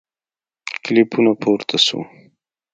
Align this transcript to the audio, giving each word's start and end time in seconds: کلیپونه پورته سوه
کلیپونه 0.83 1.31
پورته 1.41 1.77
سوه 1.85 2.03